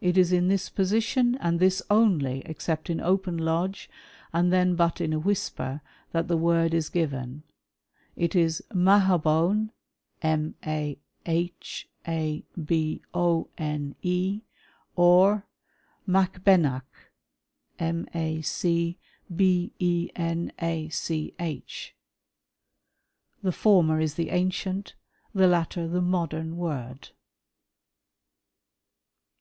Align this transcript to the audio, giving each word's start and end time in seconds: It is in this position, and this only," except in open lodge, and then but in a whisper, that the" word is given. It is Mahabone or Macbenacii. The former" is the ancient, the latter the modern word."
It 0.00 0.16
is 0.18 0.32
in 0.32 0.46
this 0.48 0.68
position, 0.68 1.36
and 1.36 1.58
this 1.58 1.82
only," 1.90 2.42
except 2.46 2.90
in 2.90 3.00
open 3.00 3.36
lodge, 3.38 3.88
and 4.32 4.52
then 4.52 4.76
but 4.76 5.00
in 5.00 5.12
a 5.12 5.18
whisper, 5.18 5.80
that 6.12 6.26
the" 6.26 6.36
word 6.46 6.74
is 6.74 6.88
given. 6.88 7.42
It 8.16 8.34
is 8.36 8.62
Mahabone 8.72 9.70
or 10.24 10.52
Macbenacii. 11.24 11.24
The 23.06 23.54
former" 23.54 24.00
is 24.06 24.14
the 24.14 24.30
ancient, 24.30 24.94
the 25.32 25.46
latter 25.48 25.86
the 25.88 26.02
modern 26.02 26.56
word." 26.56 27.08